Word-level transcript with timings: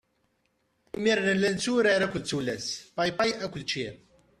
Imir-n 0.97 1.25
nella 1.27 1.49
netturar 1.51 2.01
akked 2.05 2.23
tullas 2.29 2.65
paypay 2.95 3.31
akked 3.45 3.63
ččir. 3.67 3.93